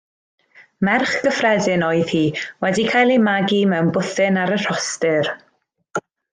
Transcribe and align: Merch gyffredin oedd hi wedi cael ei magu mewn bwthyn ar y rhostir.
Merch 0.87 1.11
gyffredin 1.25 1.85
oedd 1.89 2.15
hi 2.15 2.23
wedi 2.67 2.87
cael 2.95 3.15
ei 3.17 3.21
magu 3.29 3.61
mewn 3.75 3.95
bwthyn 3.99 4.43
ar 4.47 4.59
y 4.59 4.61
rhostir. 4.67 5.35